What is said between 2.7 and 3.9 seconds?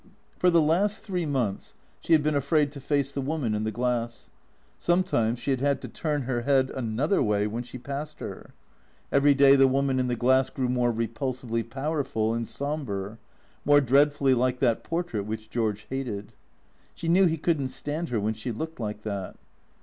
to face the woman in the